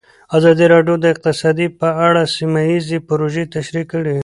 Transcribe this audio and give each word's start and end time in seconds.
ازادي 0.37 0.65
راډیو 0.73 0.95
د 0.99 1.05
اقتصاد 1.13 1.57
په 1.79 1.89
اړه 2.07 2.21
سیمه 2.35 2.61
ییزې 2.69 2.97
پروژې 3.07 3.43
تشریح 3.55 3.85
کړې. 3.91 4.17